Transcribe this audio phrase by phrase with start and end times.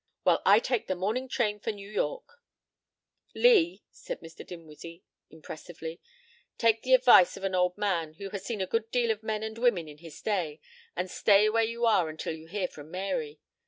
[0.23, 2.27] "Well, I take the morning train for New York."
[3.35, 4.43] "Lee," said Mr.
[4.43, 6.01] Dinwiddie impressively,
[6.57, 9.43] "take the advice of an old man, who has seen a good deal of men
[9.43, 10.59] and women in his day,
[10.95, 13.39] and stay where you are until you hear from Mary.